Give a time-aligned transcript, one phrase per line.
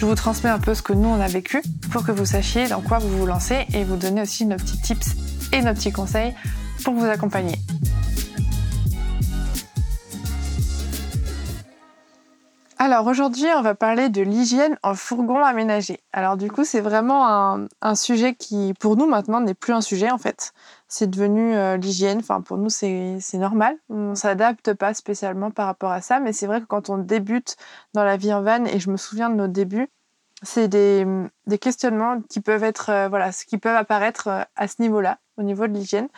[0.00, 1.60] Je vous transmets un peu ce que nous on a vécu
[1.92, 4.80] pour que vous sachiez dans quoi vous vous lancez et vous donner aussi nos petits
[4.80, 5.14] tips
[5.52, 6.32] et nos petits conseils
[6.82, 7.58] pour vous accompagner.
[12.82, 16.00] Alors aujourd'hui, on va parler de l'hygiène en fourgon aménagé.
[16.14, 20.10] Alors du coup, c'est vraiment un, sujet qui, pour nous maintenant, n'est plus un sujet
[20.10, 20.54] en fait.
[20.88, 22.20] C'est devenu euh, l'hygiène.
[22.20, 23.76] Enfin, pour nous, c'est normal.
[23.90, 27.58] On s'adapte pas spécialement par rapport à ça, mais c'est vrai que quand on débute
[27.92, 29.90] dans la vie en van, et je me souviens de nos débuts,
[30.42, 31.06] c'est des,
[31.60, 35.66] questionnements qui peuvent être, euh, voilà, qui peuvent apparaître euh, à ce niveau-là, au niveau
[35.66, 36.08] de l'hygiène,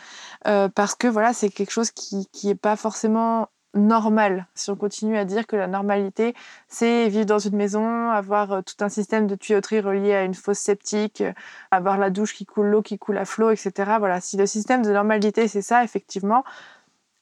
[0.44, 4.46] parce que voilà, c'est quelque chose qui, qui est pas forcément normal.
[4.54, 6.34] Si on continue à dire que la normalité,
[6.68, 10.34] c'est vivre dans une maison, avoir euh, tout un système de tuyauterie relié à une
[10.34, 11.32] fosse septique, euh,
[11.70, 13.72] avoir la douche qui coule l'eau qui coule à flot, etc.
[13.98, 16.44] Voilà, si le système de normalité, c'est ça, effectivement,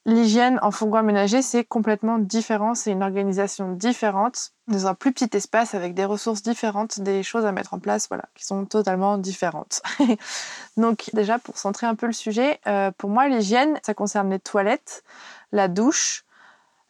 [0.06, 2.74] l'hygiène en fourgon aménagé, c'est complètement différent.
[2.74, 7.44] C'est une organisation différente, dans un plus petit espace, avec des ressources différentes, des choses
[7.44, 9.82] à mettre en place, voilà, qui sont totalement différentes.
[10.76, 14.40] Donc déjà, pour centrer un peu le sujet, euh, pour moi, l'hygiène, ça concerne les
[14.40, 15.04] toilettes,
[15.52, 16.24] la douche,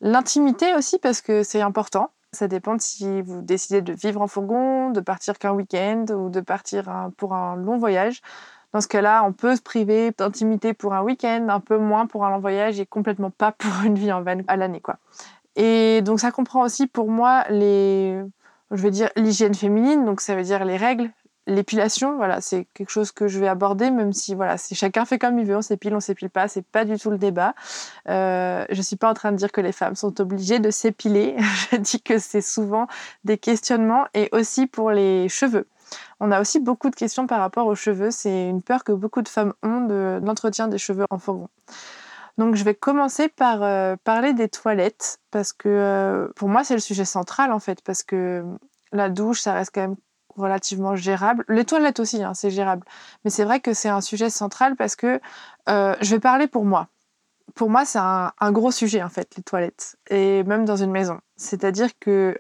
[0.01, 2.11] L'intimité aussi, parce que c'est important.
[2.33, 6.41] Ça dépend si vous décidez de vivre en fourgon, de partir qu'un week-end ou de
[6.41, 8.23] partir pour un long voyage.
[8.73, 12.25] Dans ce cas-là, on peut se priver d'intimité pour un week-end, un peu moins pour
[12.25, 14.97] un long voyage et complètement pas pour une vie en van à l'année, quoi.
[15.57, 18.23] Et donc ça comprend aussi pour moi les,
[18.71, 21.11] je veux dire l'hygiène féminine, donc ça veut dire les règles,
[21.47, 25.19] L'épilation, voilà, c'est quelque chose que je vais aborder, même si voilà, c'est chacun fait
[25.19, 27.55] comme il veut, on s'épile, on s'épile pas, c'est pas du tout le débat.
[28.09, 31.37] Euh, je suis pas en train de dire que les femmes sont obligées de s'épiler.
[31.73, 32.87] je dis que c'est souvent
[33.25, 35.67] des questionnements et aussi pour les cheveux.
[36.21, 38.11] On a aussi beaucoup de questions par rapport aux cheveux.
[38.11, 41.49] C'est une peur que beaucoup de femmes ont de l'entretien des cheveux en fourgon.
[42.39, 46.75] Donc je vais commencer par euh, parler des toilettes parce que euh, pour moi c'est
[46.75, 48.45] le sujet central en fait parce que
[48.93, 49.97] la douche ça reste quand même
[50.41, 51.45] relativement gérable.
[51.49, 52.85] Les toilettes aussi, hein, c'est gérable.
[53.25, 55.21] Mais c'est vrai que c'est un sujet central parce que
[55.69, 56.89] euh, je vais parler pour moi.
[57.55, 59.97] Pour moi, c'est un, gros sujet, en fait, les toilettes.
[60.09, 61.19] Et même dans une maison.
[61.37, 62.39] C'est-à-dire que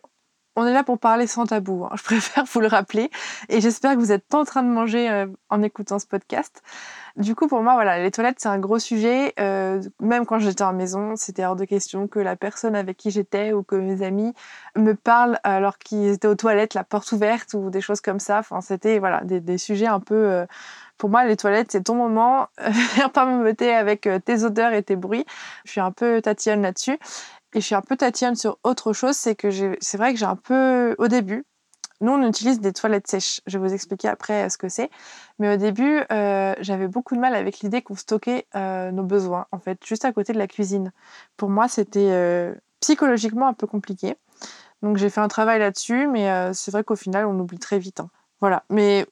[0.56, 1.84] on est là pour parler sans tabou.
[1.84, 1.90] Hein.
[1.96, 3.10] Je préfère vous le rappeler.
[3.48, 6.62] Et j'espère que vous n'êtes pas en train de manger euh, en écoutant ce podcast.
[7.16, 9.34] Du coup, pour moi, voilà, les toilettes, c'est un gros sujet.
[9.40, 13.10] Euh, même quand j'étais en maison, c'était hors de question que la personne avec qui
[13.10, 14.32] j'étais ou que mes amis
[14.76, 18.38] me parlent alors qu'ils étaient aux toilettes, la porte ouverte ou des choses comme ça.
[18.38, 20.14] Enfin, c'était voilà, des, sujets un peu.
[20.14, 20.46] Euh,
[20.98, 22.48] pour moi, les toilettes, c'est ton moment.
[22.94, 25.24] Viens pas me avec tes odeurs et tes bruits.
[25.64, 26.98] Je suis un peu tatillonne là-dessus.
[27.54, 29.50] Et je suis un peu tatillonne sur autre chose, c'est que
[29.80, 31.44] c'est vrai que j'ai un peu, au début,
[32.00, 33.40] nous on utilise des toilettes sèches.
[33.46, 34.90] Je vais vous expliquer après euh, ce que c'est.
[35.38, 39.46] Mais au début, euh, j'avais beaucoup de mal avec l'idée qu'on stockait euh, nos besoins,
[39.52, 40.92] en fait, juste à côté de la cuisine.
[41.36, 44.16] Pour moi, c'était psychologiquement un peu compliqué.
[44.82, 48.00] Donc j'ai fait un travail là-dessus, mais c'est vrai qu'au final, on oublie très vite.
[48.00, 48.08] Hein.
[48.40, 48.64] Voilà.
[48.70, 49.06] Mais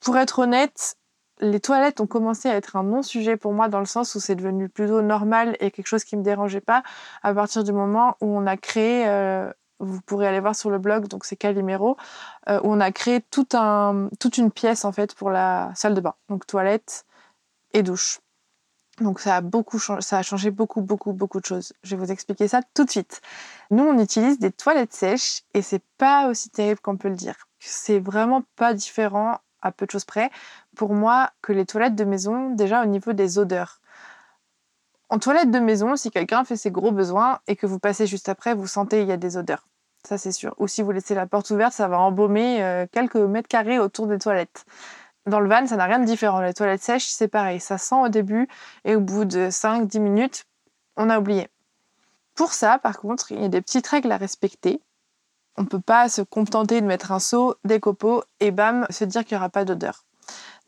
[0.00, 0.96] pour être honnête,
[1.40, 4.34] les toilettes ont commencé à être un non-sujet pour moi dans le sens où c'est
[4.34, 6.82] devenu plutôt normal et quelque chose qui me dérangeait pas
[7.22, 10.78] à partir du moment où on a créé, euh, vous pourrez aller voir sur le
[10.78, 11.96] blog, donc c'est Calimero,
[12.48, 16.14] euh, où on a créé toute une pièce en fait pour la salle de bain,
[16.28, 17.04] donc toilette
[17.72, 18.20] et douche.
[19.00, 21.74] Donc ça a beaucoup changé, ça a changé beaucoup beaucoup beaucoup de choses.
[21.82, 23.20] Je vais vous expliquer ça tout de suite.
[23.70, 27.36] Nous on utilise des toilettes sèches et c'est pas aussi terrible qu'on peut le dire.
[27.58, 30.30] C'est vraiment pas différent à peu de choses près,
[30.74, 33.80] pour moi, que les toilettes de maison, déjà au niveau des odeurs.
[35.08, 38.28] En toilette de maison, si quelqu'un fait ses gros besoins et que vous passez juste
[38.28, 39.68] après, vous sentez il y a des odeurs.
[40.04, 40.54] Ça, c'est sûr.
[40.58, 44.06] Ou si vous laissez la porte ouverte, ça va embaumer euh, quelques mètres carrés autour
[44.06, 44.64] des toilettes.
[45.26, 46.40] Dans le van, ça n'a rien de différent.
[46.40, 47.58] Les toilettes sèches, c'est pareil.
[47.60, 48.48] Ça sent au début
[48.84, 50.44] et au bout de 5-10 minutes,
[50.96, 51.48] on a oublié.
[52.36, 54.80] Pour ça, par contre, il y a des petites règles à respecter.
[55.56, 59.04] On ne peut pas se contenter de mettre un seau, des copeaux et bam, se
[59.04, 60.04] dire qu'il n'y aura pas d'odeur.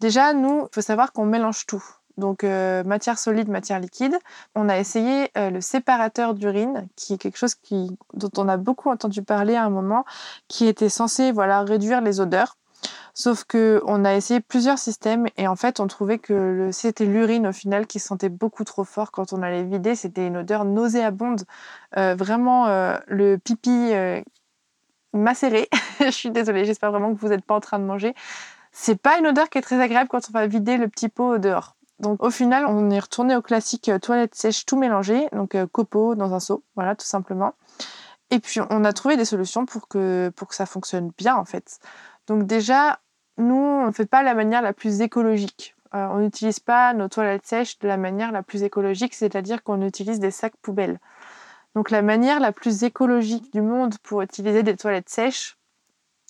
[0.00, 1.84] Déjà, nous, il faut savoir qu'on mélange tout.
[2.18, 4.18] Donc euh, matière solide, matière liquide.
[4.54, 7.54] On a essayé euh, le séparateur d'urine, qui est quelque chose
[8.12, 10.04] dont on a beaucoup entendu parler à un moment,
[10.48, 12.56] qui était censé voilà réduire les odeurs.
[13.14, 17.48] Sauf que on a essayé plusieurs systèmes et en fait on trouvait que c'était l'urine
[17.48, 19.94] au final qui sentait beaucoup trop fort quand on allait vider.
[19.94, 21.42] C'était une odeur nauséabonde,
[21.96, 22.66] euh, vraiment
[23.06, 23.92] le pipi
[25.18, 25.68] macéré.
[26.00, 28.14] Je suis désolée, j'espère vraiment que vous n'êtes pas en train de manger.
[28.72, 31.38] C'est pas une odeur qui est très agréable quand on va vider le petit pot
[31.38, 31.74] dehors.
[32.00, 35.66] Donc au final, on est retourné au classique euh, toilette sèche tout mélangé, donc euh,
[35.66, 37.54] copeaux dans un seau, voilà tout simplement.
[38.30, 41.44] Et puis on a trouvé des solutions pour que, pour que ça fonctionne bien en
[41.44, 41.80] fait.
[42.28, 43.00] Donc déjà,
[43.38, 45.74] nous, on ne fait pas la manière la plus écologique.
[45.94, 49.80] Euh, on n'utilise pas nos toilettes sèches de la manière la plus écologique, c'est-à-dire qu'on
[49.82, 51.00] utilise des sacs poubelles.
[51.74, 55.58] Donc la manière la plus écologique du monde pour utiliser des toilettes sèches,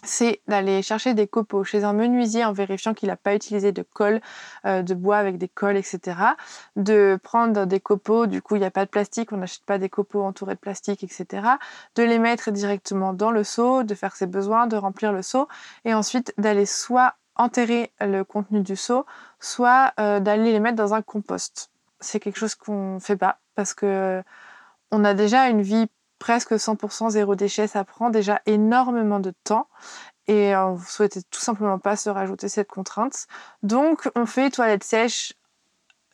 [0.04, 3.82] c'est d'aller chercher des copeaux chez un menuisier en vérifiant qu'il n'a pas utilisé de
[3.82, 4.20] colle,
[4.64, 6.16] euh, de bois avec des colles, etc.
[6.76, 9.78] De prendre des copeaux, du coup il n'y a pas de plastique, on n'achète pas
[9.78, 11.42] des copeaux entourés de plastique, etc.
[11.96, 15.48] De les mettre directement dans le seau, de faire ses besoins, de remplir le seau,
[15.84, 19.04] et ensuite d'aller soit enterrer le contenu du seau,
[19.40, 21.70] soit euh, d'aller les mettre dans un compost.
[22.00, 24.22] C'est quelque chose qu'on ne fait pas parce que
[24.90, 25.86] on a déjà une vie
[26.18, 29.68] presque 100% zéro déchet, ça prend déjà énormément de temps
[30.26, 33.26] et on ne souhaitait tout simplement pas se rajouter cette contrainte.
[33.62, 35.34] Donc on fait toilette sèche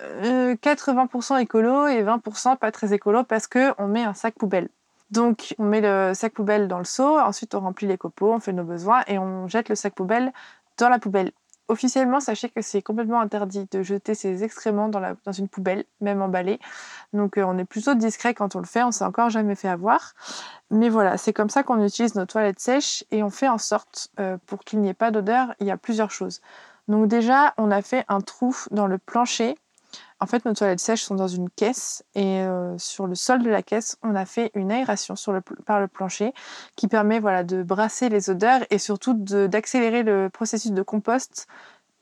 [0.00, 4.69] 80% écolo et 20% pas très écolo parce qu'on met un sac poubelle.
[5.11, 8.41] Donc on met le sac poubelle dans le seau, ensuite on remplit les copeaux, on
[8.41, 10.32] fait nos besoins et on jette le sac poubelle
[10.79, 11.32] dans la poubelle.
[11.69, 15.84] Officiellement, sachez que c'est complètement interdit de jeter ses excréments dans, la, dans une poubelle,
[16.00, 16.58] même emballée.
[17.14, 19.69] Donc euh, on est plutôt discret quand on le fait, on s'est encore jamais fait
[19.69, 20.12] avoir.
[20.70, 24.08] Mais voilà, c'est comme ça qu'on utilise nos toilettes sèches et on fait en sorte,
[24.20, 26.43] euh, pour qu'il n'y ait pas d'odeur, il y a plusieurs choses.
[26.88, 29.56] Donc déjà, on a fait un trou dans le plancher
[30.25, 33.50] en fait, nos toilettes sèches sont dans une caisse et euh, sur le sol de
[33.50, 35.17] la caisse, on a fait une aération
[35.67, 36.32] par le plancher
[36.76, 41.47] qui permet de brasser les odeurs et surtout d'accélérer le processus de compost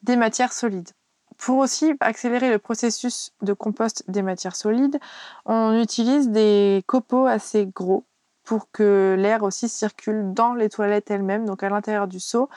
[0.04, 0.90] des matières solides.
[1.36, 5.00] Pour aussi accélérer le processus de compost des matières solides,
[5.44, 8.04] on utilise des copeaux assez gros
[8.44, 12.48] pour que l'air aussi circule dans les toilettes elles-mêmes, donc à l'intérieur du seau.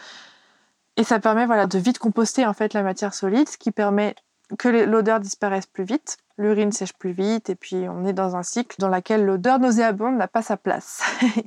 [0.96, 4.16] Et ça permet de vite composter en fait la matière solide, ce qui permet
[4.58, 8.44] que l'odeur disparaisse plus vite, l'urine sèche plus vite, et puis on est dans un
[8.44, 11.04] cycle dans lequel l'odeur nauséabonde n'a pas sa place.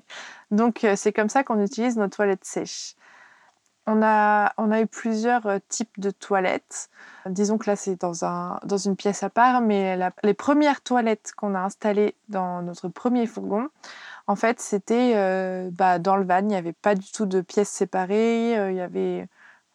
[0.50, 2.94] Donc euh, c'est comme ça qu'on utilise nos toilettes sèches.
[3.86, 6.90] On a, on a eu plusieurs euh, types de toilettes.
[7.26, 11.32] Disons que là c'est dans, un, dans une pièce à part, mais les premières toilettes
[11.36, 13.68] qu'on a installées dans notre premier fourgon,
[14.26, 17.40] en fait c'était euh, bah, dans le van, il n'y avait pas du tout de
[17.40, 19.28] pièces séparées, il y avait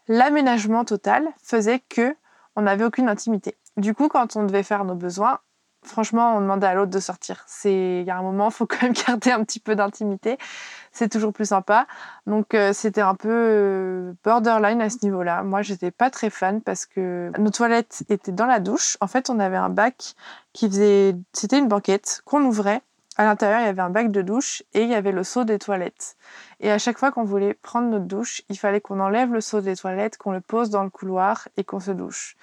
[0.08, 2.16] l'aménagement total faisait que
[2.56, 3.58] on n'avait aucune intimité.
[3.78, 5.40] Du coup, quand on devait faire nos besoins,
[5.84, 7.44] franchement, on demandait à l'autre de sortir.
[7.48, 10.38] C'est, il y a un moment, faut quand même garder un petit peu d'intimité.
[10.92, 11.88] C'est toujours plus sympa.
[12.28, 15.44] Donc, euh, c'était un peu euh, borderline à ce niveau-là.
[15.44, 18.98] Moi, j'étais pas très fan parce que nos toilettes étaient dans la douche.
[19.02, 20.14] En fait, on avait un bac
[20.54, 22.82] qui faisait, c'était une banquette qu'on ouvrait.
[23.16, 25.44] À l'intérieur, il y avait un bac de douche et il y avait le seau
[25.44, 26.18] des toilettes.
[26.60, 29.62] Et à chaque fois qu'on voulait prendre notre douche, il fallait qu'on enlève le seau
[29.62, 32.36] des toilettes, qu'on le pose dans le couloir et qu'on se douche.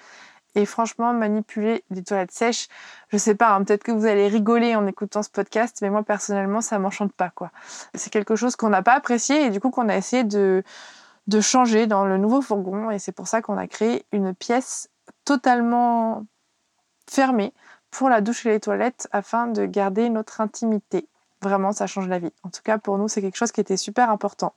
[0.55, 2.67] Et franchement, manipuler des toilettes sèches,
[3.09, 6.03] je sais pas, hein, peut-être que vous allez rigoler en écoutant ce podcast, mais moi
[6.03, 7.51] personnellement, ça m'enchante pas, quoi.
[7.93, 10.63] C'est quelque chose qu'on n'a pas apprécié et du coup qu'on a essayé de,
[11.27, 12.91] de changer dans le nouveau fourgon.
[12.91, 14.89] Et c'est pour ça qu'on a créé une pièce
[15.25, 16.25] totalement
[17.09, 17.53] fermée
[17.91, 21.07] pour la douche et les toilettes afin de garder notre intimité.
[21.41, 22.33] Vraiment, ça change la vie.
[22.43, 24.53] En tout cas, pour nous, c'est quelque chose qui était super important.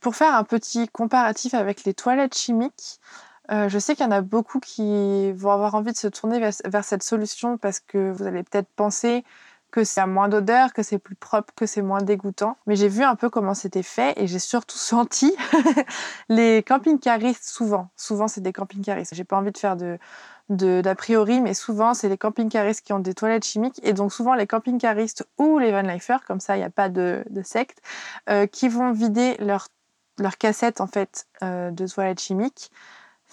[0.00, 3.00] Pour faire un petit comparatif avec les toilettes chimiques,
[3.50, 6.40] euh, je sais qu'il y en a beaucoup qui vont avoir envie de se tourner
[6.40, 9.24] vers, cette solution parce que vous allez peut-être penser
[9.70, 12.56] que c'est moins d'odeur, que c'est plus propre, que c'est moins dégoûtant.
[12.66, 15.36] Mais j'ai vu un peu comment c'était fait et j'ai surtout senti
[16.28, 17.90] les camping-caristes souvent.
[17.96, 19.14] Souvent, c'est des camping-caristes.
[19.14, 19.98] J'ai pas envie de faire de,
[20.48, 24.34] d'a priori, mais souvent c'est les camping-caristes qui ont des toilettes chimiques et donc souvent
[24.34, 27.80] les camping-caristes ou les van-lifers, comme ça il n'y a pas de, secte,
[28.28, 29.68] euh, qui vont vider leur,
[30.18, 32.70] leur cassette en fait euh, de toilettes chimiques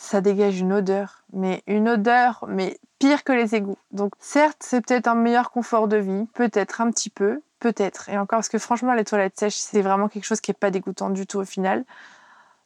[0.01, 3.77] ça dégage une odeur, mais une odeur, mais pire que les égouts.
[3.91, 8.09] Donc certes, c'est peut-être un meilleur confort de vie, peut-être un petit peu, peut-être.
[8.09, 10.71] Et encore, parce que franchement, les toilettes sèches, c'est vraiment quelque chose qui n'est pas
[10.71, 11.85] dégoûtant du tout au final.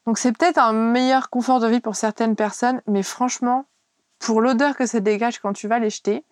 [0.07, 3.65] Donc c'est peut-être un meilleur confort de vie pour certaines personnes, mais franchement,
[4.19, 6.24] pour l'odeur que ça dégage quand tu vas les jeter,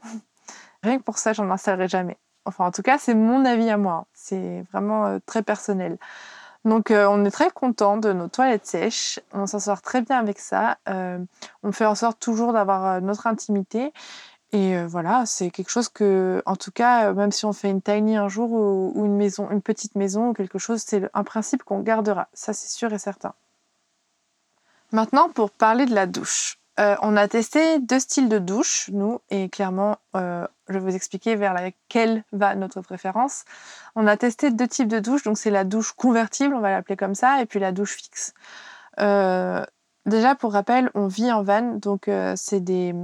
[0.83, 2.17] rien que pour ça, j'en installerai jamais.
[2.45, 4.05] Enfin, en tout cas, c'est mon avis à moi.
[4.13, 5.97] C'est vraiment euh, très personnel.
[6.65, 9.19] Donc, euh, on est très content de nos toilettes sèches.
[9.33, 10.77] On s'en sort très bien avec ça.
[10.89, 11.19] Euh,
[11.63, 13.93] on fait en sorte toujours d'avoir notre intimité.
[14.51, 18.17] Et voilà, c'est quelque chose que, en tout cas, même si on fait une tiny
[18.17, 21.79] un jour ou, une maison, une petite maison ou quelque chose, c'est un principe qu'on
[21.79, 22.27] gardera.
[22.33, 23.33] Ça, c'est sûr et certain.
[24.91, 26.59] Maintenant, pour parler de la douche.
[26.79, 30.95] Euh, on a testé deux styles de douche, nous, et clairement, euh, je vais vous
[30.95, 33.45] expliquer vers laquelle va notre préférence.
[33.95, 36.97] On a testé deux types de douche, donc c'est la douche convertible, on va l'appeler
[36.97, 38.33] comme ça, et puis la douche fixe.
[38.99, 39.63] Euh,
[40.07, 42.95] déjà, pour rappel, on vit en van, donc c'est des,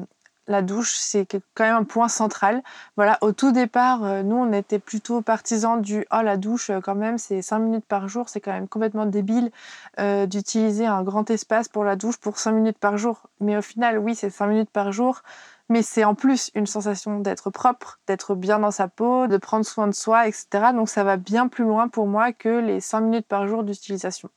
[0.50, 2.64] la douche, c'est quand même un point central.
[2.98, 6.82] Voilà, au tout départ, euh, nous, on était plutôt partisans du oh la douche, euh,
[6.82, 9.52] quand même, c'est 5 minutes par jour, c'est quand même complètement débile
[10.00, 13.22] euh, d'utiliser un grand espace pour la douche pour 5 minutes par jour.
[13.40, 15.22] Mais au final, oui, c'est 5 minutes par jour,
[15.70, 19.66] mais c'est en plus une sensation d'être propre, d'être bien dans sa peau, de prendre
[19.66, 20.48] soin de soi, etc.
[20.74, 24.30] Donc ça va bien plus loin pour moi que les 5 minutes par jour d'utilisation.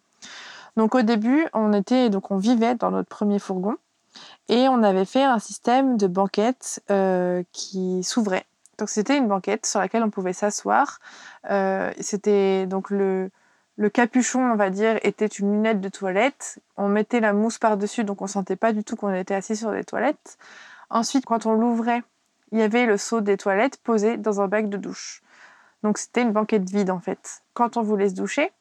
[0.76, 3.76] Donc au début, on était donc on vivait dans notre premier fourgon.
[4.48, 8.46] Et on avait fait un système de banquette euh, qui s'ouvrait.
[8.78, 10.98] Donc c'était une banquette sur laquelle on pouvait s'asseoir.
[11.50, 13.30] Euh, c'était donc le,
[13.76, 16.58] le capuchon, on va dire, était une lunette de toilette.
[16.76, 19.72] On mettait la mousse par-dessus, donc on sentait pas du tout qu'on était assis sur
[19.72, 20.38] des toilettes.
[20.90, 22.02] Ensuite, quand on l'ouvrait,
[22.50, 25.22] il y avait le seau des toilettes posé dans un bac de douche.
[25.82, 27.42] Donc c'était une banquette vide en fait.
[27.54, 28.52] Quand on voulait se doucher,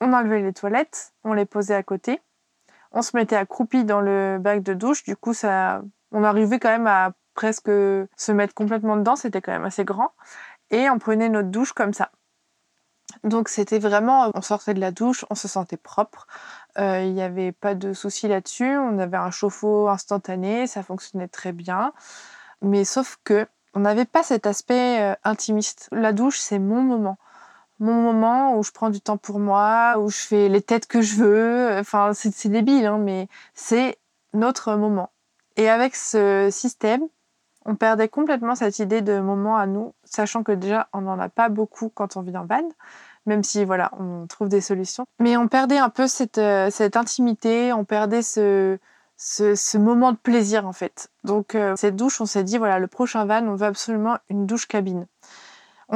[0.00, 2.20] on enlevait les toilettes, on les posait à côté
[2.94, 5.02] on se mettait accroupi dans le bac de douche.
[5.04, 5.82] Du coup, ça,
[6.12, 9.16] on arrivait quand même à presque se mettre complètement dedans.
[9.16, 10.12] C'était quand même assez grand.
[10.70, 12.10] Et on prenait notre douche comme ça.
[13.22, 16.26] Donc c'était vraiment, on sortait de la douche, on se sentait propre.
[16.78, 18.76] Euh, il n'y avait pas de souci là-dessus.
[18.76, 21.92] On avait un chauffe-eau instantané, ça fonctionnait très bien.
[22.62, 25.88] Mais sauf que on n'avait pas cet aspect euh, intimiste.
[25.90, 27.18] La douche, c'est mon moment
[27.80, 31.02] mon moment où je prends du temps pour moi, où je fais les têtes que
[31.02, 31.78] je veux.
[31.78, 33.98] Enfin, c'est débile, hein, mais c'est
[34.32, 35.10] notre moment.
[35.56, 37.02] Et avec ce système,
[37.64, 41.28] on perdait complètement cette idée de moment à nous, sachant que déjà, on n'en a
[41.28, 42.68] pas beaucoup quand on vit en van,
[43.26, 45.06] même si, voilà, on trouve des solutions.
[45.18, 48.78] Mais on perdait un peu cette, euh, cette intimité, on perdait ce,
[49.16, 51.08] ce, moment de plaisir, en fait.
[51.22, 54.46] Donc, euh, cette douche, on s'est dit, voilà, le prochain van, on veut absolument une
[54.46, 55.06] douche cabine.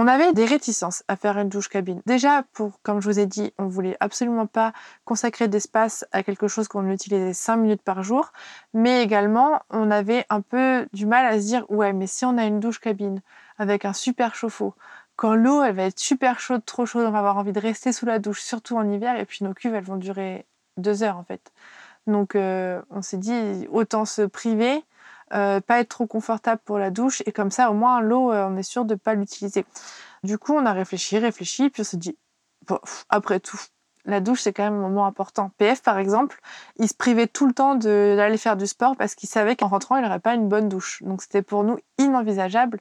[0.01, 2.03] On avait des réticences à faire une douche cabine.
[2.07, 4.73] Déjà, pour, comme je vous ai dit, on voulait absolument pas
[5.05, 8.31] consacrer d'espace à quelque chose qu'on utilisait 5 minutes par jour,
[8.73, 12.39] mais également, on avait un peu du mal à se dire, ouais, mais si on
[12.39, 13.21] a une douche cabine
[13.59, 14.73] avec un super chauffe-eau,
[15.17, 17.91] quand l'eau, elle va être super chaude, trop chaude, on va avoir envie de rester
[17.91, 21.17] sous la douche, surtout en hiver, et puis nos cuves, elles vont durer deux heures
[21.17, 21.51] en fait.
[22.07, 24.85] Donc, euh, on s'est dit, autant se priver
[25.33, 28.49] euh, pas être trop confortable pour la douche et comme ça au moins l'eau euh,
[28.49, 29.65] on est sûr de pas l'utiliser.
[30.23, 32.17] Du coup on a réfléchi, réfléchi puis on s'est dit
[33.09, 33.59] après tout
[34.05, 35.51] la douche c'est quand même un moment important.
[35.59, 36.41] PF par exemple,
[36.77, 39.97] il se privait tout le temps d'aller faire du sport parce qu'il savait qu'en rentrant
[39.97, 41.03] il n'aurait pas une bonne douche.
[41.03, 42.81] Donc c'était pour nous inenvisageable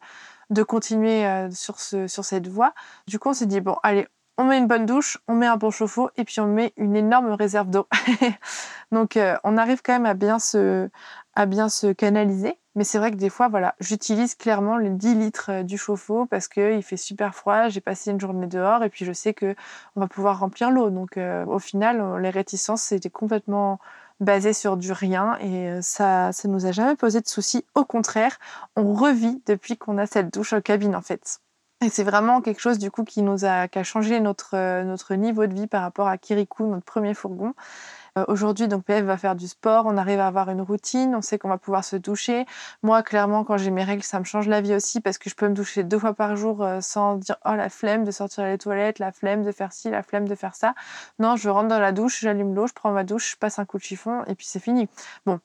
[0.50, 2.74] de continuer euh, sur, ce, sur cette voie.
[3.08, 5.58] Du coup on s'est dit bon allez on met une bonne douche, on met un
[5.58, 7.88] bon chauffe-eau et puis on met une énorme réserve d'eau.
[8.92, 10.90] Donc on arrive quand même à bien se,
[11.38, 12.58] à bien se canaliser.
[12.74, 16.26] Mais c'est vrai que des fois, voilà, j'utilise clairement les 10 litres euh, du chauffe-eau
[16.26, 19.56] parce qu'il fait super froid, j'ai passé une journée dehors et puis je sais que
[19.96, 20.90] on va pouvoir remplir l'eau.
[20.90, 23.80] Donc euh, au final, euh, les réticences, c'était complètement
[24.20, 27.66] basé sur du rien et ça ça nous a jamais posé de soucis.
[27.76, 28.40] Au contraire,
[28.76, 31.40] on revit depuis qu'on a cette douche en cabine en fait.
[31.86, 35.14] Et c'est vraiment quelque chose du coup qui nous a, qui a changé notre, notre
[35.14, 37.54] niveau de vie par rapport à Kirikou, notre premier fourgon.
[38.18, 41.22] Euh, aujourd'hui, donc PF va faire du sport, on arrive à avoir une routine, on
[41.22, 42.46] sait qu'on va pouvoir se doucher.
[42.84, 45.36] Moi, clairement, quand j'ai mes règles, ça me change la vie aussi parce que je
[45.36, 48.46] peux me doucher deux fois par jour euh, sans dire oh la flemme de sortir
[48.46, 50.74] les toilettes, la flemme de faire ci, la flemme de faire ça.
[51.20, 53.66] Non, je rentre dans la douche, j'allume l'eau, je prends ma douche, je passe un
[53.66, 54.90] coup de chiffon et puis c'est fini.
[55.26, 55.40] Bon,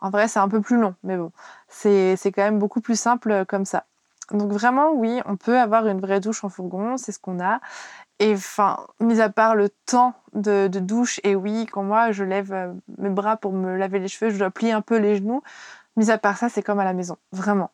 [0.00, 1.32] en vrai, c'est un peu plus long, mais bon,
[1.68, 3.84] c'est quand même beaucoup plus simple euh, comme ça.
[4.32, 7.60] Donc vraiment, oui, on peut avoir une vraie douche en fourgon, c'est ce qu'on a.
[8.20, 12.52] Et enfin, mis à part le temps de, douche, et oui, quand moi je lève
[12.52, 15.42] euh, mes bras pour me laver les cheveux, je dois plier un peu les genoux.
[15.96, 17.70] Mis à part ça, c'est comme à la maison, vraiment.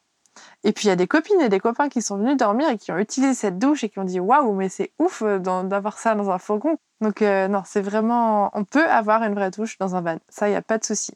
[0.65, 2.77] Et puis il y a des copines et des copains qui sont venus dormir et
[2.77, 5.99] qui ont utilisé cette douche et qui ont dit waouh, mais c'est ouf euh, d'avoir
[5.99, 6.77] ça dans un fourgon.
[7.01, 10.49] Donc euh, non, c'est vraiment, on peut avoir une vraie douche dans un van, ça
[10.49, 11.15] il n'y a pas de souci.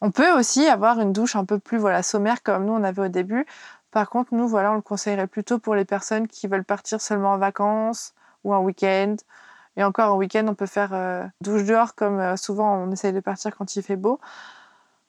[0.00, 3.02] On peut aussi avoir une douche un peu plus voilà, sommaire comme nous on avait
[3.02, 3.46] au début.
[3.90, 7.32] Par contre, nous, voilà, on le conseillerait plutôt pour les personnes qui veulent partir seulement
[7.32, 8.12] en vacances
[8.44, 9.16] ou en week-end.
[9.76, 13.12] Et encore, en week-end, on peut faire euh, douche dehors comme euh, souvent on essaye
[13.12, 14.20] de partir quand il fait beau.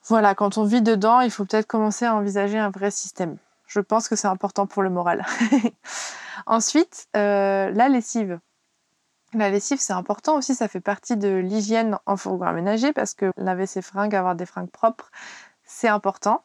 [0.08, 3.36] Voilà, quand on vit dedans, il faut peut-être commencer à envisager un vrai système.
[3.66, 5.24] Je pense que c'est important pour le moral.
[6.46, 8.38] Ensuite, euh, la lessive.
[9.34, 13.32] La lessive, c'est important aussi, ça fait partie de l'hygiène en fourgon aménagé parce que
[13.36, 15.10] laver ses fringues, avoir des fringues propres,
[15.64, 16.44] c'est important.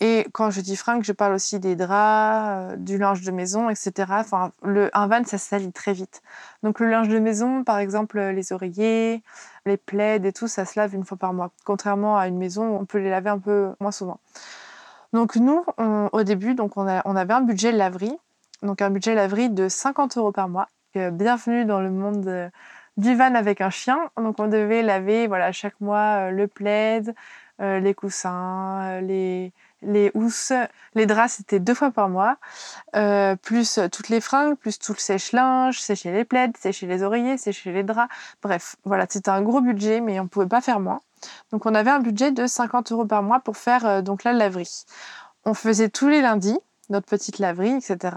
[0.00, 3.68] Et quand je dis fringues, je parle aussi des draps, euh, du linge de maison,
[3.68, 3.92] etc.
[4.10, 6.22] Enfin, le, un van, ça salit très vite.
[6.62, 9.22] Donc le linge de maison, par exemple, les oreillers,
[9.66, 11.50] les plaids et tout, ça se lave une fois par mois.
[11.64, 14.18] Contrairement à une maison, on peut les laver un peu moins souvent.
[15.12, 15.64] Donc nous,
[16.12, 18.16] au début, donc on, avait un budget laverie,
[18.62, 20.68] donc un budget laverie de 50 euros par mois.
[20.94, 22.48] bienvenue dans le monde euh,
[22.96, 23.98] du van avec un chien.
[24.16, 27.14] Donc on devait laver voilà chaque mois euh, le plaid,
[27.60, 29.52] euh, les coussins, les
[29.82, 30.52] les housses,
[30.94, 32.36] les draps, c'était deux fois par mois,
[33.42, 37.72] plus toutes les fringues, plus tout le sèche-linge, sécher les plaids, sécher les oreillers, sécher
[37.72, 38.12] les draps.
[38.42, 41.00] Bref, voilà, c'était un gros budget, mais on pouvait pas faire moins.
[41.52, 44.32] Donc on avait un budget de 50 euros par mois pour faire euh, donc la
[44.32, 44.84] laverie.
[45.44, 46.58] On faisait tous les lundis
[46.88, 48.16] notre petite laverie, etc.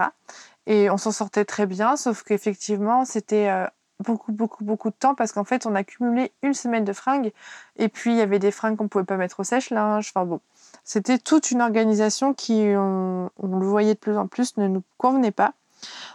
[0.66, 3.66] Et on s'en sortait très bien, sauf qu'effectivement c'était euh,
[4.00, 7.32] beaucoup beaucoup beaucoup de temps parce qu'en fait on a cumulé une semaine de fringues
[7.76, 10.10] et puis il y avait des fringues qu'on pouvait pas mettre au sèche-linge.
[10.14, 10.40] Enfin bon,
[10.82, 15.30] c'était toute une organisation qui, on le voyait de plus en plus, ne nous convenait
[15.30, 15.52] pas.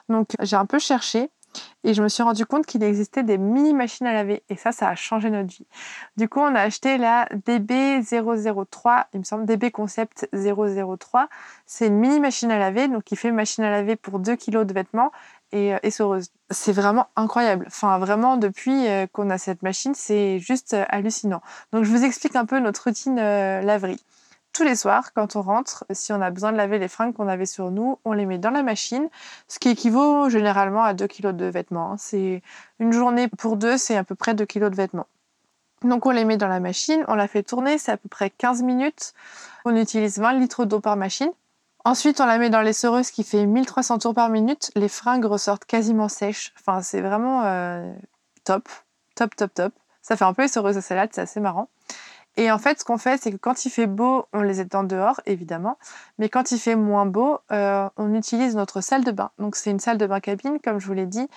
[0.09, 1.29] Donc j'ai un peu cherché
[1.83, 4.71] et je me suis rendu compte qu'il existait des mini machines à laver et ça,
[4.71, 5.65] ça a changé notre vie.
[6.17, 11.29] Du coup, on a acheté la DB003, il me semble, DB Concept 003.
[11.65, 14.63] C'est une mini machine à laver, donc qui fait machine à laver pour 2 kg
[14.63, 15.11] de vêtements
[15.51, 16.19] et euh,
[16.51, 17.65] C'est vraiment incroyable.
[17.67, 21.41] Enfin, vraiment, depuis euh, qu'on a cette machine, c'est juste euh, hallucinant.
[21.73, 24.01] Donc, je vous explique un peu notre routine laverie
[24.59, 27.29] tous les soirs, quand on rentre, si on a besoin de laver les fringues qu'on
[27.29, 29.07] avait sur nous, on les met dans la machine,
[29.47, 31.93] ce qui équivaut généralement à 2 kg de vêtements.
[31.93, 31.95] Hein.
[31.97, 32.41] C'est
[32.79, 35.07] une journée pour deux, c'est à peu près 2 kg de vêtements.
[35.81, 38.29] Donc on les met dans la machine, on la fait tourner, c'est à peu près
[38.29, 39.13] 15 minutes.
[39.63, 41.31] On utilise 20 litres d'eau par machine.
[41.85, 44.71] Ensuite, on la met dans les sereuses qui fait 1300 tours par minute.
[44.75, 46.53] Les fringues ressortent quasiment sèches.
[46.59, 47.89] Enfin, c'est vraiment euh,
[48.43, 48.67] top,
[49.15, 49.73] top, top, top.
[50.01, 51.69] Ça fait un peu les à salade, c'est assez marrant.
[52.37, 54.83] Et en fait, ce qu'on fait, c'est que quand il fait beau, on les étend
[54.83, 55.77] dehors, évidemment.
[56.19, 59.31] Mais quand il fait moins beau, euh, on utilise notre salle de bain.
[59.39, 61.27] Donc c'est une salle de bain cabine, comme je vous l'ai dit.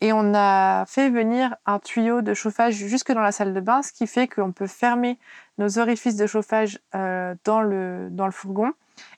[0.00, 3.82] Et on a fait venir un tuyau de chauffage jusque dans la salle de bain,
[3.82, 5.18] ce qui fait qu'on peut fermer
[5.58, 8.72] nos orifices de chauffage euh, dans, le, dans le fourgon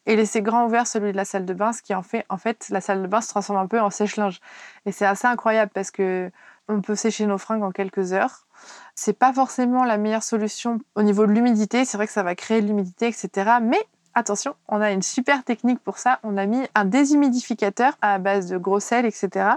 [0.07, 2.37] et laisser grand ouvert celui de la salle de bain, ce qui en fait, en
[2.37, 4.41] fait, la salle de bain se transforme un peu en sèche-linge.
[4.87, 6.31] Et c'est assez incroyable parce que
[6.69, 8.47] on peut sécher nos fringues en quelques heures.
[8.95, 11.85] C'est pas forcément la meilleure solution au niveau de l'humidité.
[11.85, 13.59] C'est vrai que ça va créer de l'humidité, etc.
[13.61, 13.81] Mais
[14.15, 16.21] attention, on a une super technique pour ça.
[16.23, 19.57] On a mis un déshumidificateur à base de gros sel, etc.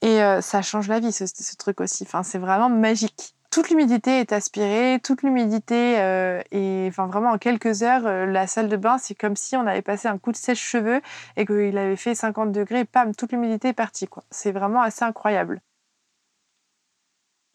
[0.00, 1.24] Et euh, ça change la vie, ce,
[1.56, 2.04] truc aussi.
[2.04, 3.34] Enfin, c'est vraiment magique.
[3.50, 8.46] Toute l'humidité est aspirée, toute l'humidité euh, et enfin vraiment en quelques heures, euh, la
[8.46, 11.02] salle de bain, c'est comme si on avait passé un coup de sèche-cheveux
[11.36, 14.08] et qu'il avait fait 50 degrés, pam, toute l'humidité est partie.
[14.30, 15.60] C'est vraiment assez incroyable.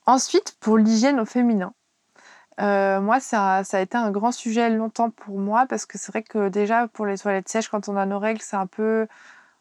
[0.07, 1.73] Ensuite, pour l'hygiène au féminin.
[2.61, 6.23] Euh, moi, ça, a été un grand sujet longtemps pour moi parce que c'est vrai
[6.23, 9.07] que déjà pour les toilettes sèches, quand on a nos règles, c'est un peu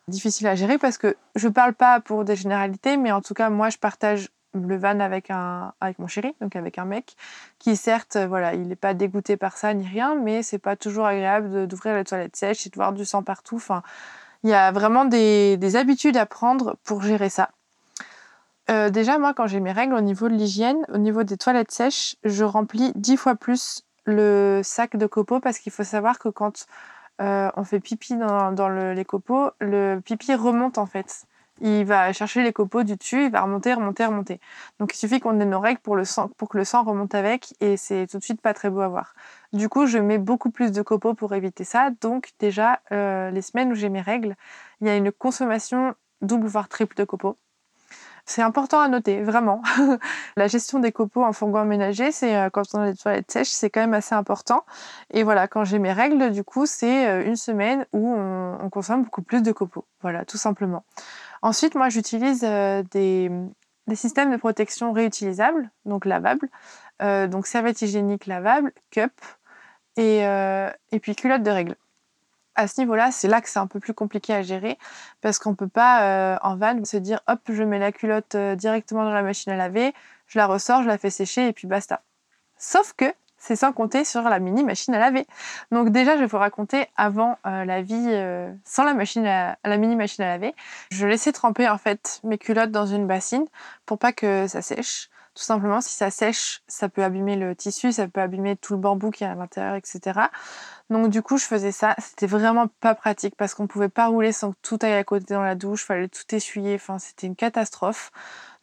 [0.09, 3.51] difficile à gérer parce que je parle pas pour des généralités, mais en tout cas,
[3.51, 5.31] moi, je partage le van avec,
[5.99, 7.17] mon chéri, donc avec un mec,
[7.59, 11.07] qui certes, voilà, il n'est pas dégoûté par ça ni rien, mais c'est pas toujours
[11.07, 13.61] agréable d'ouvrir les toilettes sèches et de voir du sang partout.
[14.45, 17.51] Il y a vraiment des habitudes à prendre pour gérer ça.
[18.69, 21.71] Euh, déjà, moi, quand j'ai mes règles au niveau de l'hygiène, au niveau des toilettes
[21.71, 26.29] sèches, je remplis dix fois plus le sac de copeaux parce qu'il faut savoir que
[26.29, 26.67] quand
[27.21, 31.27] euh, on fait pipi dans, les copeaux, le pipi remonte en fait.
[31.63, 34.41] Il va chercher les copeaux du dessus, il va remonter, remonter, remonter.
[34.79, 37.15] Donc il suffit qu'on ait nos règles pour, le sang, pour que le sang remonte
[37.15, 39.15] avec et c'est tout de suite pas très beau à voir.
[39.55, 41.91] Du coup, je mets beaucoup plus de copeaux pour éviter ça.
[42.03, 44.37] Donc déjà, euh, les semaines où j'ai mes règles,
[44.81, 47.39] il y a une consommation double voire triple de copeaux.
[48.29, 49.63] C'est important à noter, vraiment.
[50.37, 53.49] la gestion des copeaux en fourgon aménagé, c'est euh, quand on a des toilettes sèches,
[53.49, 54.65] c'est quand même assez important.
[55.13, 59.05] Et voilà, quand j'ai mes règles, du coup, c'est euh, une semaine où on, consomme
[59.05, 59.87] beaucoup plus de copeaux.
[60.03, 60.85] Voilà, tout simplement.
[61.41, 63.31] Ensuite, moi, j'utilise euh, des,
[63.95, 66.49] systèmes de protection réutilisables, donc lavables.
[67.01, 69.13] donc serviette hygiénique lavable, cup
[69.97, 71.77] et, puis culotte de règles
[72.57, 74.79] à ce niveau-là, c'est là que c'est un peu plus compliqué à gérer
[75.21, 78.35] parce qu'on ne peut pas euh, en van se dire hop, je mets la culotte
[78.35, 79.95] euh, directement dans la machine à laver,
[80.27, 82.03] je la ressors, je la fais sécher et puis basta.
[82.59, 83.05] Sauf que
[83.39, 85.27] c'est sans compter sur la mini machine à laver.
[85.71, 88.11] Donc déjà, je vais vous raconter avant euh, la vie
[88.65, 90.55] sans la machine à, la mini machine à laver.
[90.91, 93.45] Je laissais tremper en fait mes culottes dans une bassine
[93.85, 95.11] pour pas que ça sèche.
[95.37, 98.81] Tout simplement, si ça sèche, ça peut abîmer le tissu, ça peut abîmer tout le
[98.81, 100.19] bambou qui est à l'intérieur, etc.
[100.89, 101.95] Donc du coup, je faisais ça.
[101.99, 105.35] C'était vraiment pas pratique parce qu'on pouvait pas rouler sans que tout aille à côté
[105.35, 105.85] dans la douche.
[105.85, 106.77] Fallait tout essuyer.
[106.77, 108.13] Enfin, c'était une catastrophe.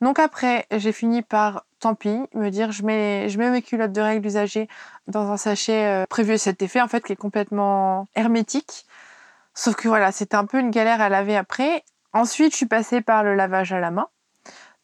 [0.01, 3.91] Donc après, j'ai fini par, tant pis, me dire je mets, je mets mes culottes
[3.91, 4.67] de règles usagées
[5.05, 8.87] dans un sachet euh, prévu à cet effet en fait qui est complètement hermétique.
[9.53, 11.83] Sauf que voilà, c'était un peu une galère à laver après.
[12.13, 14.07] Ensuite, je suis passée par le lavage à la main.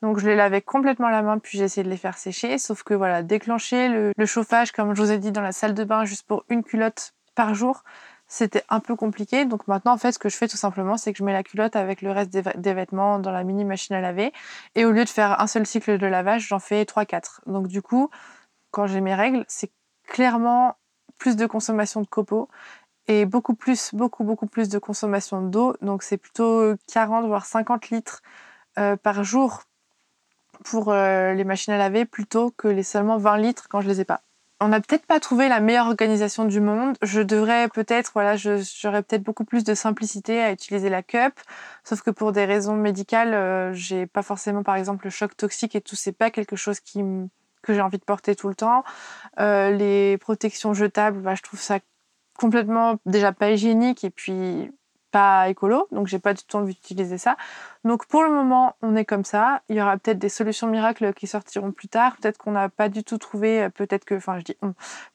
[0.02, 2.58] Donc je les lavais complètement à la main, puis j'ai essayé de les faire sécher.
[2.58, 5.74] Sauf que voilà, déclencher le, le, chauffage, comme je vous ai dit, dans la salle
[5.74, 7.84] de bain juste pour une culotte par jour,
[8.30, 9.46] c'était un peu compliqué.
[9.46, 11.44] Donc maintenant, en fait, ce que je fais tout simplement, c'est que je mets la
[11.44, 14.32] culotte avec le reste des, vêtements dans la mini machine à laver.
[14.76, 17.42] Et au lieu de faire un seul cycle de lavage, j'en fais 3-4.
[17.48, 18.10] Donc du coup,
[18.72, 19.72] quand j'ai mes règles, c'est
[20.08, 20.78] clairement
[21.18, 22.50] plus de consommation de copeaux
[23.08, 25.76] et beaucoup plus, beaucoup, beaucoup plus de consommation d'eau.
[25.82, 28.22] Donc c'est plutôt 40 voire 50 litres
[28.78, 29.64] euh, par jour
[30.64, 34.02] pour euh, les machines à laver plutôt que les seulement 20 litres quand je les
[34.02, 34.22] ai pas
[34.62, 36.98] on n'a peut-être pas trouvé la meilleure organisation du monde.
[37.02, 41.40] Je devrais peut-être, voilà, j'aurais peut-être beaucoup plus de simplicité à utiliser la cup.
[41.84, 45.76] Sauf que pour des raisons médicales, euh, j'ai pas forcément, par exemple, le choc toxique
[45.76, 47.04] et tout, c'est pas quelque chose qui
[47.62, 48.84] que j'ai envie de porter tout le temps.
[49.40, 51.80] Euh, les protections jetables, bah, je trouve ça
[52.38, 54.72] complètement déjà pas hygiénique et puis
[55.12, 57.38] pas écolo, donc j'ai pas du tout envie d'utiliser ça.
[57.84, 59.62] Donc pour le moment, on est comme ça.
[59.70, 62.18] Il y aura peut-être des solutions miracles qui sortiront plus tard.
[62.18, 64.58] Peut-être qu'on n'a pas du tout trouvé, euh, peut-être que, enfin je dis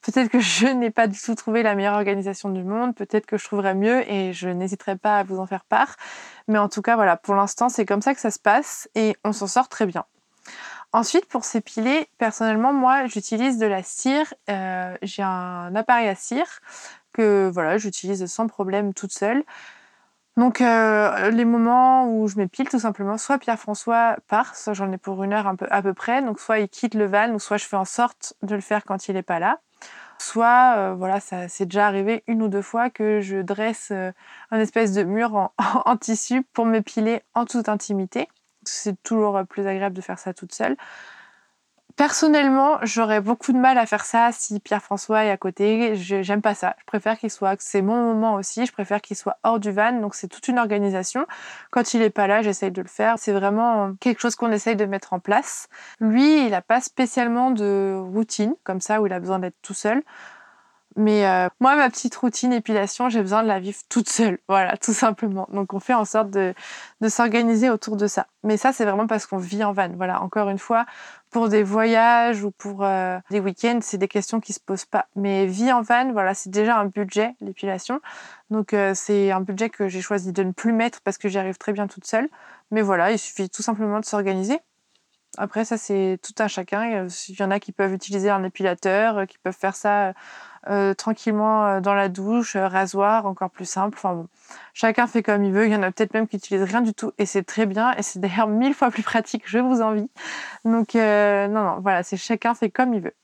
[0.02, 2.94] peut-être que je n'ai pas du tout trouvé la meilleure organisation du monde.
[2.94, 5.96] Peut-être que je trouverai mieux et je n'hésiterai pas à vous en faire part.
[6.48, 9.16] Mais en tout cas, voilà, pour l'instant, c'est comme ça que ça se passe et
[9.24, 10.04] on s'en sort très bien.
[10.92, 14.32] Ensuite, pour s'épiler, personnellement, moi, j'utilise de la cire.
[14.48, 16.60] Euh, j'ai un appareil à cire
[17.12, 19.42] que voilà, j'utilise sans problème toute seule.
[20.36, 24.98] Donc euh, les moments où je m'épile tout simplement, soit Pierre-François part, soit j'en ai
[24.98, 27.56] pour une heure un peu, à peu près, donc soit il quitte le van, soit
[27.56, 29.60] je fais en sorte de le faire quand il n'est pas là.
[30.18, 34.10] Soit, euh, voilà, ça c'est déjà arrivé une ou deux fois que je dresse euh,
[34.50, 35.52] un espèce de mur en,
[35.84, 38.28] en tissu pour m'épiler en toute intimité.
[38.64, 40.76] C'est toujours plus agréable de faire ça toute seule.
[41.96, 45.94] Personnellement, j'aurais beaucoup de mal à faire ça si Pierre-François est à côté.
[45.94, 46.74] J'aime pas ça.
[46.80, 48.66] Je préfère qu'il soit, c'est mon moment aussi.
[48.66, 49.92] Je préfère qu'il soit hors du van.
[50.00, 51.24] Donc c'est toute une organisation.
[51.70, 53.14] Quand il est pas là, j'essaye de le faire.
[53.18, 55.68] C'est vraiment quelque chose qu'on essaye de mettre en place.
[56.00, 59.74] Lui, il a pas spécialement de routine comme ça où il a besoin d'être tout
[59.74, 60.02] seul.
[60.96, 64.38] Mais euh, moi, ma petite routine épilation, j'ai besoin de la vivre toute seule.
[64.48, 65.48] Voilà, tout simplement.
[65.52, 66.54] Donc on fait en sorte de,
[67.00, 68.26] de s'organiser autour de ça.
[68.44, 69.88] Mais ça, c'est vraiment parce qu'on vit en van.
[69.96, 70.86] Voilà, encore une fois,
[71.30, 75.06] pour des voyages ou pour euh, des week-ends, c'est des questions qui se posent pas.
[75.16, 78.00] Mais vie en van, voilà, c'est déjà un budget, l'épilation.
[78.50, 81.38] Donc euh, c'est un budget que j'ai choisi de ne plus mettre parce que j'y
[81.38, 82.28] arrive très bien toute seule.
[82.70, 84.60] Mais voilà, il suffit tout simplement de s'organiser.
[85.38, 87.06] Après, ça, c'est tout un chacun.
[87.28, 90.12] Il y en a qui peuvent utiliser un épilateur, qui peuvent faire ça
[90.70, 93.98] euh, tranquillement euh, dans la douche, euh, rasoir, encore plus simple.
[93.98, 94.28] Enfin bon,
[94.72, 95.66] chacun fait comme il veut.
[95.66, 97.92] Il y en a peut-être même qui utilisent rien du tout et c'est très bien.
[97.96, 99.42] Et c'est d'ailleurs mille fois plus pratique.
[99.46, 100.08] Je vous envie.
[100.64, 103.14] Donc non, non, voilà, c'est chacun fait comme il veut.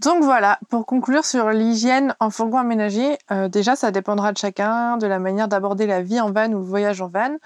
[0.00, 3.18] Donc voilà, pour conclure sur l'hygiène en fourgon aménagé,
[3.50, 6.64] déjà ça dépendra de chacun, de la manière d'aborder la vie en van ou le
[6.64, 7.36] voyage en van.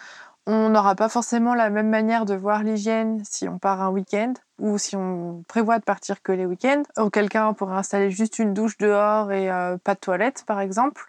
[0.47, 4.35] On n'aura pas forcément la même manière de voir l'hygiène si on part un week-end
[4.59, 6.83] ou si on prévoit de partir que les week-ends.
[6.99, 11.03] On pourrait installer juste une douche dehors et euh, pas de toilette, par exemple.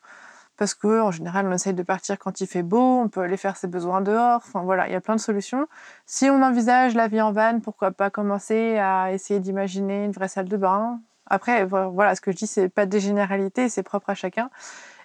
[0.58, 3.36] Parce que en général, on essaye de partir quand il fait beau, on peut aller
[3.36, 4.38] faire ses besoins dehors.
[4.38, 5.68] Enfin voilà, il y a plein de solutions.
[6.06, 10.30] Si on envisage la vie en van, pourquoi pas commencer à essayer d'imaginer une vraie
[10.30, 11.02] salle de bain.
[11.28, 14.50] Après, voilà, ce que je dis, c'est pas des généralités, c'est propre à chacun.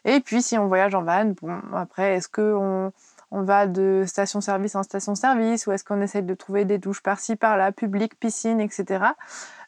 [0.04, 2.92] Et puis, si on voyage en van, bon, après, est-ce que on
[3.30, 7.36] on va de station-service en station-service ou est-ce qu'on essaye de trouver des douches par-ci,
[7.36, 9.04] par-là, publiques, piscine, etc.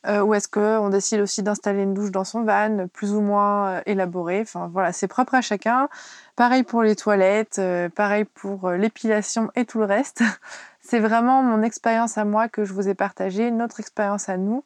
[0.06, 3.68] Euh, ou est-ce qu'on décide aussi d'installer une douche dans son van, plus ou moins
[3.68, 4.40] euh, élaborée.
[4.40, 5.88] Enfin voilà, c'est propre à chacun.
[6.34, 10.22] Pareil pour les toilettes, euh, pareil pour l'épilation et tout le reste.
[10.80, 14.64] c'est vraiment mon expérience à moi que je vous ai partagée, notre expérience à nous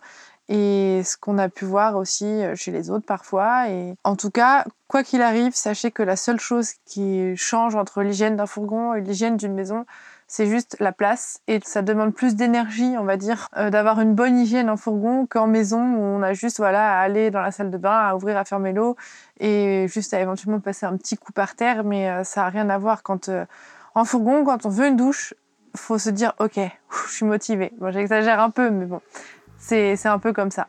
[0.49, 3.69] et ce qu'on a pu voir aussi euh, chez les autres parfois.
[3.69, 8.03] Et en tout cas, quoi qu'il arrive, sachez que la seule chose qui change entre
[8.03, 9.87] l'hygiène d'un fourgon et l'hygiène d'une maison,
[10.29, 14.15] c'est juste la place et ça demande plus d'énergie, on va dire, euh, d'avoir une
[14.15, 17.51] bonne hygiène en fourgon qu'en maison où on a juste voilà à aller dans la
[17.51, 18.97] salle de bain, à ouvrir, à fermer l'eau
[19.41, 22.71] et juste à éventuellement passer un petit coup par terre, mais euh, ça a rien
[22.71, 23.31] à voir quand
[23.95, 25.35] en fourgon, quand on veut une douche,
[25.77, 26.59] faut se dire ok,
[27.09, 27.73] je suis motivée.
[27.79, 29.01] Bon, j'exagère un peu, mais bon,
[29.67, 30.69] c'est un peu comme ça.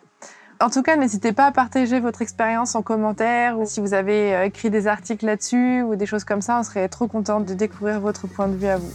[0.59, 4.33] En tout cas, n'hésitez pas à partager votre expérience en commentaire ou si vous avez
[4.33, 7.53] euh, écrit des articles là-dessus ou des choses comme ça, on serait trop contente de
[7.53, 8.91] découvrir votre point de vue à vous.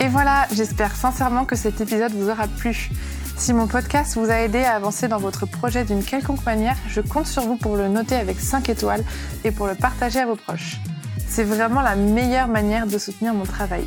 [0.00, 2.88] Et voilà, j'espère sincèrement que cet épisode vous aura plu.
[3.36, 7.02] Si mon podcast vous a aidé à avancer dans votre projet d'une quelconque manière, je
[7.02, 9.04] compte sur vous pour le noter avec 5 étoiles
[9.44, 10.78] et pour le partager à vos proches.
[11.28, 13.86] C'est vraiment la meilleure manière de soutenir mon travail.